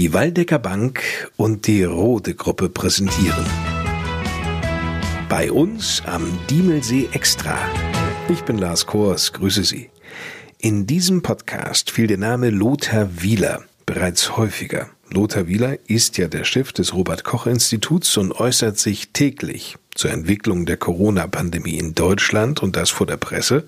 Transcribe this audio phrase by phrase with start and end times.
[0.00, 1.02] Die Waldecker Bank
[1.36, 3.44] und die Rode Gruppe präsentieren.
[5.28, 7.58] Bei uns am Diemelsee Extra.
[8.30, 9.90] Ich bin Lars Kors, grüße Sie.
[10.56, 14.88] In diesem Podcast fiel der Name Lothar Wieler bereits häufiger.
[15.10, 20.12] Lothar Wieler ist ja der Chef des Robert Koch Instituts und äußert sich täglich zur
[20.12, 23.66] Entwicklung der Corona-Pandemie in Deutschland und das vor der Presse.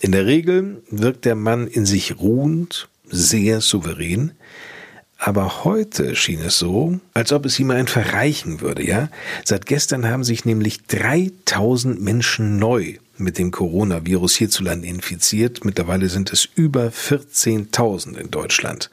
[0.00, 4.32] In der Regel wirkt der Mann in sich ruhend, sehr souverän.
[5.26, 9.08] Aber heute schien es so, als ob es ihm einfach reichen würde, ja?
[9.42, 15.64] Seit gestern haben sich nämlich 3000 Menschen neu mit dem Coronavirus hierzulande infiziert.
[15.64, 18.90] Mittlerweile sind es über 14.000 in Deutschland.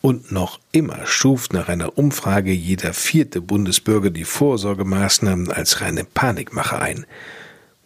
[0.00, 6.78] Und noch immer schuf nach einer Umfrage jeder vierte Bundesbürger die Vorsorgemaßnahmen als reine Panikmache
[6.78, 7.04] ein.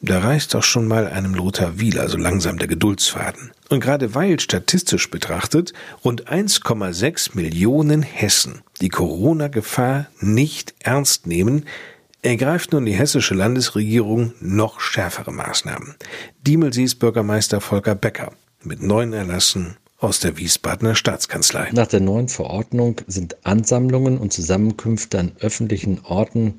[0.05, 3.53] Da reißt doch schon mal einem Lothar Wieler so langsam der Geduldsfaden.
[3.69, 5.73] Und gerade weil statistisch betrachtet
[6.05, 11.67] rund 1,6 Millionen Hessen die Corona-Gefahr nicht ernst nehmen,
[12.21, 15.95] ergreift nun die hessische Landesregierung noch schärfere Maßnahmen.
[16.45, 18.33] Diemelsees Bürgermeister Volker Becker
[18.65, 21.71] mit neuen Erlassen aus der Wiesbadener Staatskanzlei.
[21.73, 26.55] Nach der neuen Verordnung sind Ansammlungen und Zusammenkünfte an öffentlichen Orten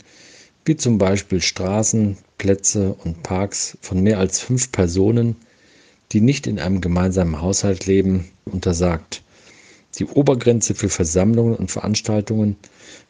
[0.66, 5.36] wie zum Beispiel Straßen, Plätze und Parks von mehr als fünf Personen,
[6.12, 9.24] die nicht in einem gemeinsamen Haushalt leben, untersagt.
[10.00, 12.56] Die Obergrenze für Versammlungen und Veranstaltungen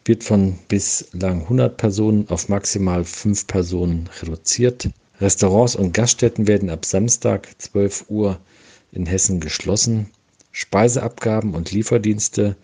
[0.06, 4.90] wird von bislang 100 Personen auf maximal 5 Personen reduziert.
[5.22, 8.40] Restaurants und Gaststätten werden ab Samstag 12 Uhr
[8.92, 10.10] in Hessen geschlossen.
[10.52, 12.56] Speiseabgaben und Lieferdienste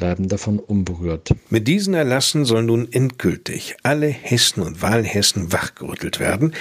[0.00, 1.34] bleiben davon unberührt.
[1.50, 6.54] Mit diesen Erlassen soll nun endgültig alle Hessen und Wahlhessen wachgerüttelt werden,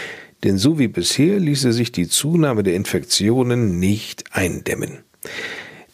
[0.43, 4.99] denn so wie bisher ließe sich die Zunahme der Infektionen nicht eindämmen.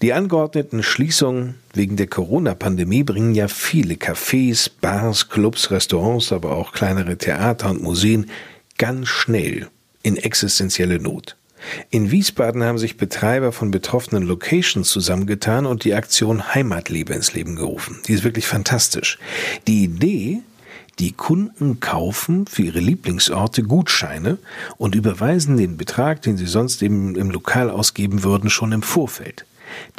[0.02, 6.74] Die angeordneten Schließungen wegen der Corona-Pandemie bringen ja viele Cafés, Bars, Clubs, Restaurants, aber auch
[6.74, 8.26] kleinere Theater und Museen
[8.78, 9.68] ganz schnell
[10.02, 11.38] in existenzielle Not.
[11.90, 17.56] In Wiesbaden haben sich Betreiber von betroffenen Locations zusammengetan und die Aktion Heimatliebe ins Leben
[17.56, 18.00] gerufen.
[18.08, 19.18] Die ist wirklich fantastisch.
[19.68, 20.42] Die Idee,
[21.00, 24.38] die Kunden kaufen für ihre Lieblingsorte Gutscheine
[24.78, 29.46] und überweisen den Betrag, den sie sonst eben im Lokal ausgeben würden, schon im Vorfeld.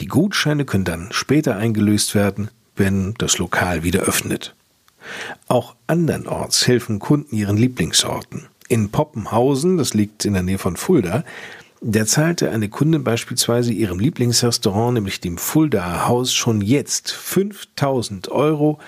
[0.00, 4.54] Die Gutscheine können dann später eingelöst werden, wenn das Lokal wieder öffnet.
[5.48, 8.48] Auch andernorts helfen Kunden ihren Lieblingsorten.
[8.68, 11.24] In Poppenhausen, das liegt in der Nähe von Fulda,
[11.80, 18.78] da zahlte eine Kundin beispielsweise ihrem Lieblingsrestaurant, nämlich dem Fuldaer Haus, schon jetzt 5000 Euro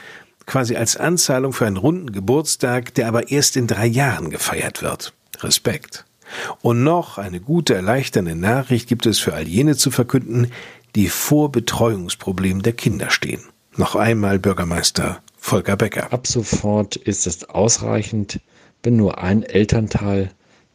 [0.46, 5.12] quasi als Anzahlung für einen runden Geburtstag, der aber erst in drei Jahren gefeiert wird.
[5.40, 6.06] Respekt.
[6.62, 10.50] Und noch eine gute, erleichternde Nachricht gibt es für all jene zu verkünden,
[10.94, 13.42] die vor Betreuungsproblemen der Kinder stehen.
[13.76, 16.12] Noch einmal Bürgermeister Volker Becker.
[16.12, 18.40] Ab sofort ist es ausreichend,
[18.82, 20.30] wenn nur ein Elternteil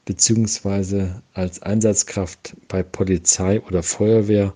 [0.05, 1.07] bzw.
[1.33, 4.53] als Einsatzkraft bei Polizei oder Feuerwehr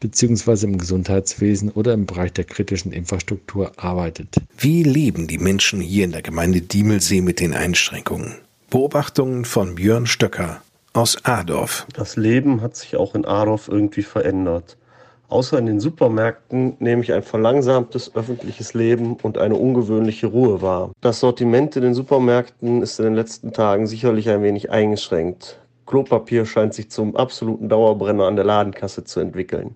[0.00, 0.66] bzw.
[0.66, 4.36] im Gesundheitswesen oder im Bereich der kritischen Infrastruktur arbeitet.
[4.56, 8.36] Wie leben die Menschen hier in der Gemeinde Diemelsee mit den Einschränkungen?
[8.70, 10.60] Beobachtungen von Björn Stöcker
[10.92, 11.86] aus Adorf.
[11.92, 14.76] Das Leben hat sich auch in Adorf irgendwie verändert.
[15.28, 20.92] Außer in den Supermärkten nehme ich ein verlangsamtes öffentliches Leben und eine ungewöhnliche Ruhe wahr.
[21.00, 25.58] Das Sortiment in den Supermärkten ist in den letzten Tagen sicherlich ein wenig eingeschränkt.
[25.86, 29.74] Klopapier scheint sich zum absoluten Dauerbrenner an der Ladenkasse zu entwickeln.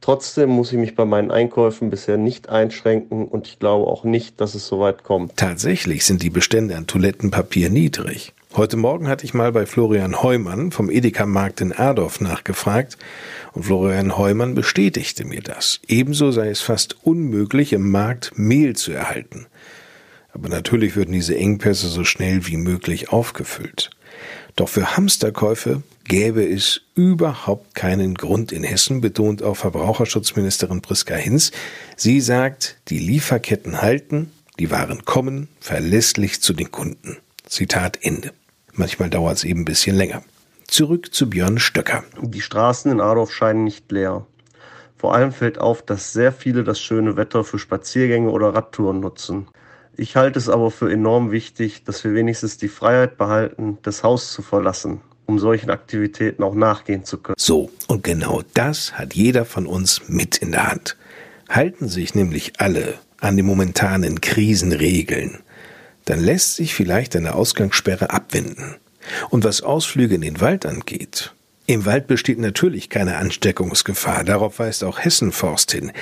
[0.00, 4.40] Trotzdem muss ich mich bei meinen Einkäufen bisher nicht einschränken und ich glaube auch nicht,
[4.40, 5.36] dass es so weit kommt.
[5.36, 8.32] Tatsächlich sind die Bestände an Toilettenpapier niedrig.
[8.58, 12.98] Heute Morgen hatte ich mal bei Florian Heumann vom Edeka-Markt in Adorf nachgefragt
[13.52, 15.78] und Florian Heumann bestätigte mir das.
[15.86, 19.46] Ebenso sei es fast unmöglich, im Markt Mehl zu erhalten.
[20.32, 23.90] Aber natürlich würden diese Engpässe so schnell wie möglich aufgefüllt.
[24.56, 31.52] Doch für Hamsterkäufe gäbe es überhaupt keinen Grund in Hessen, betont auch Verbraucherschutzministerin Priska Hinz.
[31.94, 37.18] Sie sagt, die Lieferketten halten, die Waren kommen verlässlich zu den Kunden.
[37.46, 38.32] Zitat Ende.
[38.78, 40.22] Manchmal dauert es eben ein bisschen länger.
[40.68, 42.04] Zurück zu Björn Stöcker.
[42.22, 44.24] Die Straßen in Adorf scheinen nicht leer.
[44.96, 49.48] Vor allem fällt auf, dass sehr viele das schöne Wetter für Spaziergänge oder Radtouren nutzen.
[49.96, 54.32] Ich halte es aber für enorm wichtig, dass wir wenigstens die Freiheit behalten, das Haus
[54.32, 57.34] zu verlassen, um solchen Aktivitäten auch nachgehen zu können.
[57.36, 60.96] So, und genau das hat jeder von uns mit in der Hand.
[61.48, 65.40] Halten sich nämlich alle an die momentanen Krisenregeln,
[66.08, 68.76] dann lässt sich vielleicht eine Ausgangssperre abwenden.
[69.30, 71.34] Und was Ausflüge in den Wald angeht,
[71.66, 75.92] im Wald besteht natürlich keine Ansteckungsgefahr, darauf weist auch Hessenforst hin.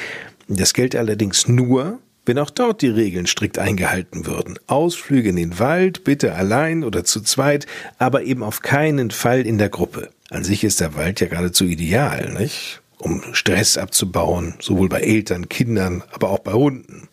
[0.47, 4.61] Das gilt allerdings nur, wenn auch dort die Regeln strikt eingehalten würden.
[4.69, 7.67] Ausflüge in den Wald, bitte allein oder zu zweit,
[7.99, 10.11] aber eben auf keinen Fall in der Gruppe.
[10.31, 12.81] An sich ist der Wald ja geradezu ideal, nicht?
[12.99, 17.09] Um Stress abzubauen, sowohl bei Eltern, Kindern, aber auch bei Hunden.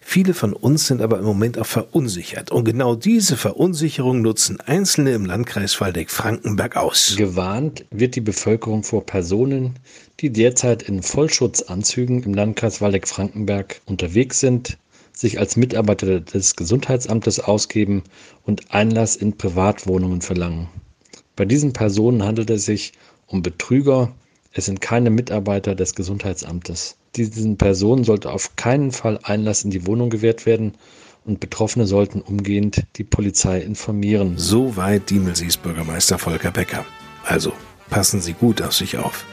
[0.00, 5.12] Viele von uns sind aber im Moment auch verunsichert und genau diese Verunsicherung nutzen Einzelne
[5.12, 7.14] im Landkreis Waldeck-Frankenberg aus.
[7.16, 9.78] Gewarnt wird die Bevölkerung vor Personen,
[10.20, 14.78] die derzeit in Vollschutzanzügen im Landkreis Waldeck-Frankenberg unterwegs sind,
[15.12, 18.02] sich als Mitarbeiter des Gesundheitsamtes ausgeben
[18.44, 20.68] und Einlass in Privatwohnungen verlangen.
[21.36, 22.92] Bei diesen Personen handelt es sich
[23.26, 24.14] um Betrüger,
[24.56, 26.96] es sind keine Mitarbeiter des Gesundheitsamtes.
[27.14, 30.72] Diesen Personen sollte auf keinen Fall Einlass in die Wohnung gewährt werden
[31.26, 34.34] und Betroffene sollten umgehend die Polizei informieren.
[34.38, 36.86] Soweit Diemelsies Bürgermeister Volker Becker.
[37.24, 37.52] Also
[37.90, 39.26] passen Sie gut auf sich auf.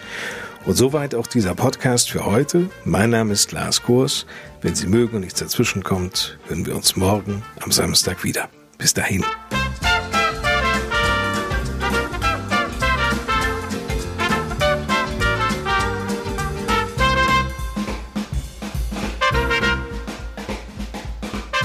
[0.66, 2.70] Und soweit auch dieser Podcast für heute.
[2.84, 4.25] Mein Name ist Lars Kurs.
[4.62, 8.50] Wenn Sie mögen und nichts dazwischen kommt, hören wir uns morgen am Samstag wieder.
[8.78, 9.24] Bis dahin.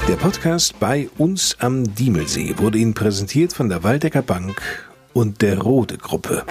[0.09, 4.59] Der Podcast bei uns am Diemelsee wurde Ihnen präsentiert von der Waldecker Bank
[5.13, 6.43] und der Rode Gruppe.